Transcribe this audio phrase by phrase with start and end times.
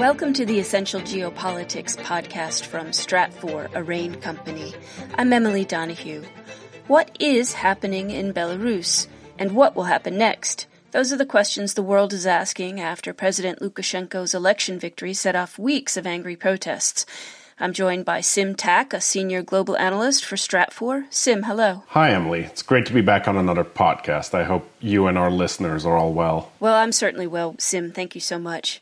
[0.00, 4.72] Welcome to the Essential Geopolitics podcast from Stratfor, a RANE company.
[5.16, 6.24] I'm Emily Donahue.
[6.86, 9.08] What is happening in Belarus,
[9.38, 10.66] and what will happen next?
[10.92, 15.58] Those are the questions the world is asking after President Lukashenko's election victory set off
[15.58, 17.04] weeks of angry protests.
[17.58, 21.12] I'm joined by Sim Tack, a senior global analyst for Stratfor.
[21.12, 21.84] Sim, hello.
[21.88, 22.44] Hi, Emily.
[22.44, 24.32] It's great to be back on another podcast.
[24.32, 26.52] I hope you and our listeners are all well.
[26.58, 27.92] Well, I'm certainly well, Sim.
[27.92, 28.80] Thank you so much.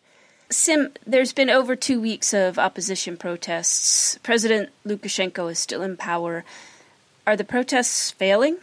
[0.50, 4.18] Sim, there's been over two weeks of opposition protests.
[4.22, 6.44] President Lukashenko is still in power.
[7.26, 8.56] Are the protests failing?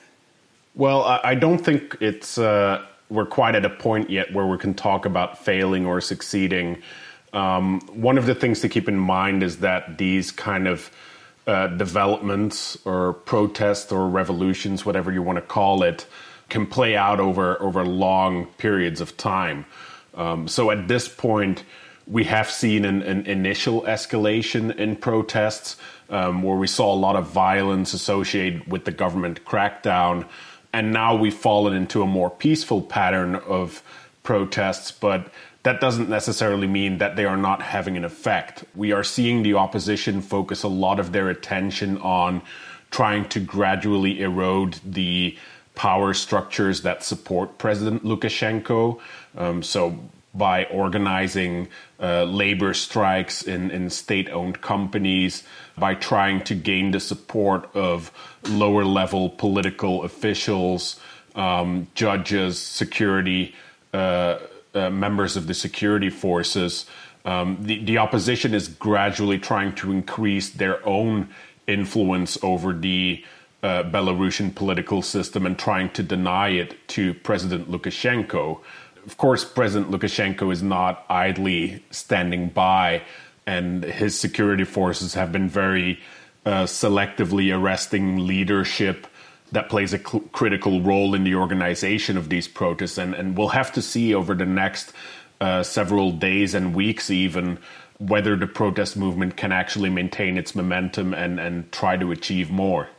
[0.74, 4.74] Well, I don't think it's uh, we're quite at a point yet where we can
[4.74, 6.82] talk about failing or succeeding.
[7.34, 10.90] Um, one of the things to keep in mind is that these kind of
[11.46, 16.08] uh, developments or protests or revolutions, whatever you want to call it,
[16.50, 19.66] can play out over over long periods of time.
[20.16, 21.64] Um, so at this point,
[22.08, 25.78] we have seen an, an initial escalation in protests
[26.10, 30.28] um, where we saw a lot of violence associated with the government crackdown.
[30.72, 33.82] And now we've fallen into a more peaceful pattern of
[34.24, 35.32] protests, but
[35.64, 38.66] that doesn't necessarily mean that they are not having an effect.
[38.76, 42.44] We are seeing the opposition focus a lot of their attention on
[42.92, 45.38] trying to gradually erode the
[45.76, 49.00] power structures that support President Lukashenko.
[49.38, 50.00] Um, so,
[50.34, 55.44] by organizing uh, labor strikes in, in state owned companies,
[55.78, 58.12] by trying to gain the support of
[58.50, 61.00] lower level political officials,
[61.36, 63.56] um, judges, security,
[63.94, 64.40] uh,
[64.74, 66.86] uh, members of the security forces.
[67.24, 71.30] Um, the, the opposition is gradually trying to increase their own
[71.66, 73.24] influence over the
[73.66, 78.60] uh, Belarusian political system and trying to deny it to President Lukashenko.
[79.08, 83.02] Of course, President Lukashenko is not idly standing by,
[83.48, 86.00] and his security forces have been very
[86.46, 89.08] uh, selectively arresting leadership
[89.52, 93.00] that plays a cl- critical role in the organization of these protests.
[93.00, 94.94] And, and we'll have to see over the next
[95.42, 97.58] uh, several days and weeks, even,
[97.98, 102.90] whether the protest movement can actually maintain its momentum and, and try to achieve more.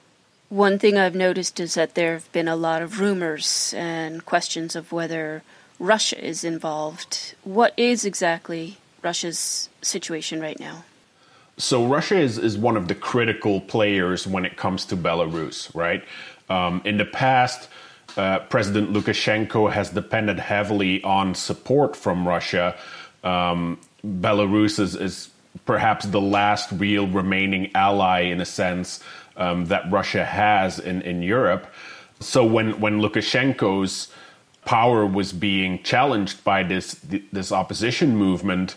[0.49, 4.77] One thing I've noticed is that there have been a lot of rumors and questions
[4.77, 5.43] of whether
[5.79, 7.35] Russia is involved.
[7.43, 10.85] What is exactly Russia's situation right now?
[11.59, 16.05] So, Russia is, is one of the critical players when it comes to Belarus, right?
[16.51, 17.69] Um, in the past,
[18.17, 22.77] uh, President Lukashenko has depended heavily on support from Russia.
[23.25, 25.31] Um, Belarus is, is,
[25.65, 29.03] perhaps the last real remaining ally, in a sense,
[29.37, 31.67] um, that Russia has in, in Europe.
[32.21, 34.09] So when when Lukashenko's
[34.65, 37.01] power was being challenged by this
[37.33, 38.77] this opposition movement,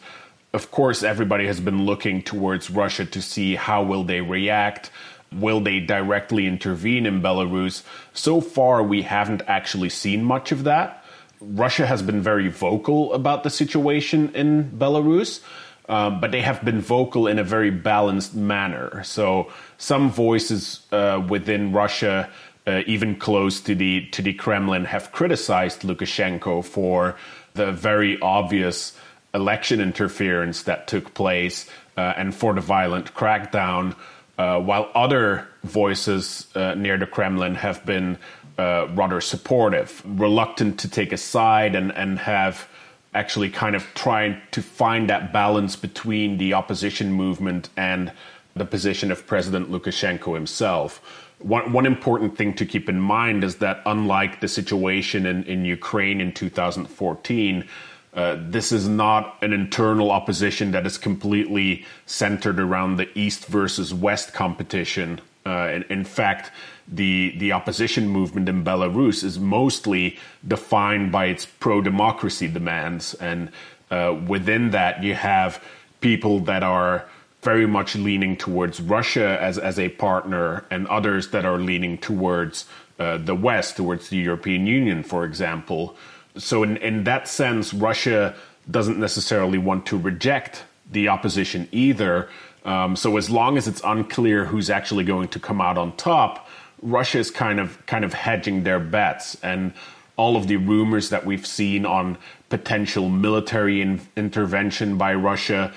[0.54, 4.92] of course everybody has been looking towards Russia to see how will they react.
[5.32, 7.84] Will they directly intervene in Belarus?
[8.14, 11.06] So far, we haven't actually seen much of that.
[11.40, 15.42] Russia has been very vocal about the situation in Belarus,
[15.90, 19.04] uh, but they have been vocal in a very balanced manner.
[19.04, 22.30] So some voices uh, within Russia,
[22.68, 27.18] uh, even close to the to the Kremlin, have criticized Lukashenko for
[27.56, 28.96] the very obvious
[29.34, 31.68] election interference that took place
[31.98, 33.96] uh, and for the violent crackdown.
[34.38, 38.18] Uh, while other voices uh, near the Kremlin have been
[38.58, 42.68] rather supportive, reluctant to take a side, and and have
[43.14, 48.12] actually kind of trying to find that balance between the opposition movement and
[48.56, 51.02] the position of President Lukashenko himself.
[51.40, 55.66] One, one important thing to keep in mind is that, unlike the situation in, in
[55.66, 57.66] Ukraine in 2014,
[58.14, 63.94] uh, this is not an internal opposition that is completely centered around the East versus
[63.94, 65.22] West competition.
[65.46, 66.52] Uh, in, in, fact,
[66.88, 73.50] the the opposition movement in Belarus is mostly defined by its pro democracy demands, and
[73.90, 75.64] uh, within that, you have
[76.02, 77.06] people that are
[77.42, 82.66] very much leaning towards Russia as, as a partner, and others that are leaning towards
[83.00, 85.96] uh, the West, towards the European Union, for example.
[86.38, 88.36] So, in, in that sense, Russia
[88.70, 92.30] doesn't necessarily want to reject the opposition either.
[92.66, 96.48] Um, so, as long as it's unclear who's actually going to come out on top,
[96.82, 99.74] Russia is kind of kind of hedging their bets, and
[100.18, 102.18] all of the rumors that we've seen on
[102.50, 105.74] potential military in- intervention by Russia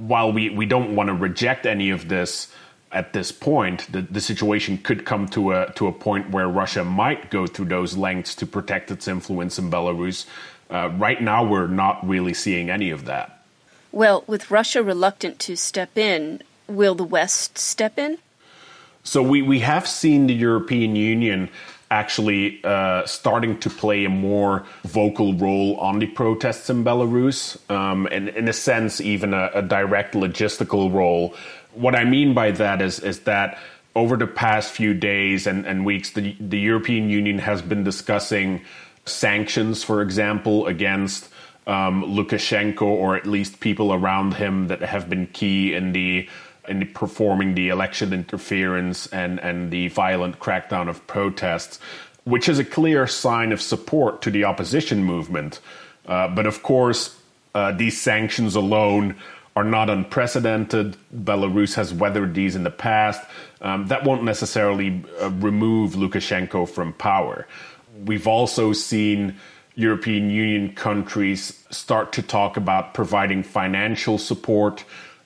[0.00, 2.48] while we, we don't want to reject any of this
[2.92, 6.84] at this point, the, the situation could come to a to a point where Russia
[6.84, 10.26] might go through those lengths to protect its influence in Belarus.
[10.68, 13.39] Uh, right now, we're not really seeing any of that.
[13.92, 18.18] Well, with Russia reluctant to step in, will the West step in?
[19.02, 21.48] So we, we have seen the European Union
[21.90, 28.06] actually uh, starting to play a more vocal role on the protests in Belarus, um,
[28.12, 31.34] and in a sense, even a, a, direct logistical role.
[31.72, 33.58] What I mean by that is is that
[33.96, 38.62] over the past few days and, and weeks, the, the European Union has been discussing
[39.04, 41.28] sanctions, for example, against
[41.66, 46.28] um, Lukashenko or at least people around him that have been key in the
[46.68, 51.80] in performing the election interference and, and the violent crackdown of protests,
[52.24, 55.58] which is a clear sign of support to the opposition movement.
[56.06, 57.18] Uh, but of course,
[57.54, 59.16] uh, these sanctions alone
[59.56, 60.96] are not unprecedented.
[61.14, 63.20] Belarus has weathered these in the past.
[63.60, 67.46] Um, that won't necessarily uh, remove Lukashenko from power.
[68.04, 69.36] We've also seen
[69.74, 74.84] European Union countries start to talk about providing financial support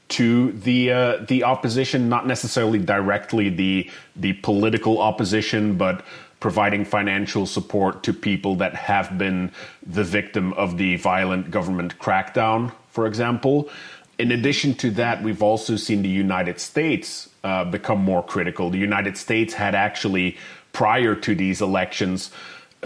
[0.09, 6.05] to the uh, the opposition, not necessarily directly the the political opposition, but
[6.41, 9.51] providing financial support to people that have been
[9.87, 13.71] the victim of the violent government crackdown, for example.
[14.19, 18.69] In addition to that, we've also seen the United States uh, become more critical.
[18.71, 20.37] The United States had actually,
[20.73, 22.31] prior to these elections,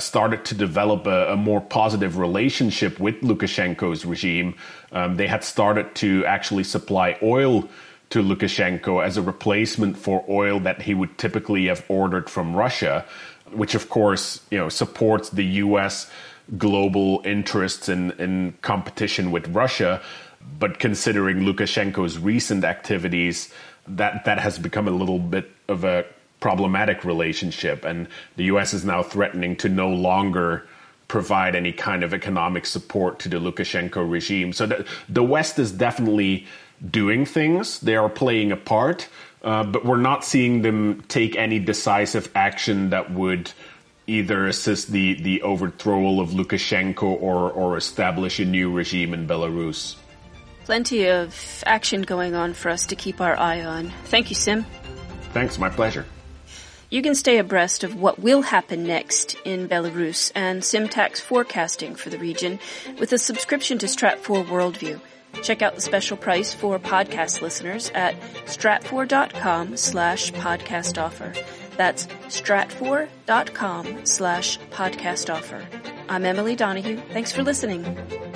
[0.03, 4.55] started to develop a, a, more positive relationship with Lukashenko's regime.
[4.93, 7.69] Um, they had started to actually supply oil
[8.11, 13.05] to Lukashenko as a replacement for oil that he would typically have ordered from Russia,
[13.51, 16.11] which of course you know supports the U.S.
[16.57, 20.01] global interests in, in competition with Russia.
[20.59, 23.53] But considering Lukashenko's recent activities,
[23.87, 26.07] that that has become a little bit of a
[26.41, 28.75] problematic relationship, and the U.S.
[28.75, 30.67] is now threatening to no longer
[31.09, 34.53] provide any kind of economic support to the Lukashenko regime.
[34.53, 36.47] So the, the West is definitely
[36.91, 39.09] doing things; they are playing a part,
[39.43, 43.53] uh, but we're not seeing them take any decisive action that would
[44.07, 49.97] either assist the the overthrow of Lukashenko or or establish a new regime in Belarus.
[50.65, 53.91] Plenty of action going on for us to keep our eye on.
[54.05, 54.67] Thank you, Sim.
[55.33, 56.05] Thanks, my pleasure.
[56.91, 61.95] You can stay abreast of what will happen next in Belarus and Sim Tack's forecasting
[61.95, 62.59] for the region
[62.99, 64.99] with a subscription to Stratfor Worldview.
[65.43, 71.35] Check out the special price for podcast listeners at stratfor.com slash podcast offer.
[71.77, 75.69] That's stratfor.com slash podcast offer.
[76.09, 76.97] I'm Emily Donahue.
[77.13, 78.28] Thanks for listening.